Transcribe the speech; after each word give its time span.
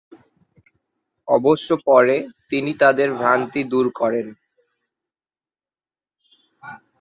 অবশ্য 1.27 1.69
পরে, 1.85 2.15
তিনি 2.49 2.71
তাদের 2.73 3.09
ভ্রান্তি 3.13 3.61
দূর 3.63 3.85
করেন। 3.95 4.27